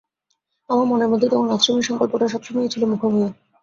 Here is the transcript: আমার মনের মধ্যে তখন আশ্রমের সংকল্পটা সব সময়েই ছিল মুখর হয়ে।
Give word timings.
আমার 0.69 0.85
মনের 0.85 1.09
মধ্যে 1.11 1.27
তখন 1.29 1.47
আশ্রমের 1.51 1.87
সংকল্পটা 1.89 2.25
সব 2.27 2.41
সময়েই 2.43 2.71
ছিল 2.73 2.83
মুখর 2.91 3.09
হয়ে। 3.13 3.29